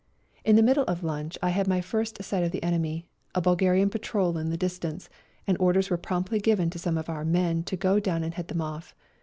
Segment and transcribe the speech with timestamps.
[0.43, 3.05] In the middle of lunch I had my first sight of the enemy,
[3.35, 5.09] a Bulgarian patrol in the distance,
[5.45, 8.47] and orders were promptly given to some of our men to go down and head
[8.47, 8.95] them off.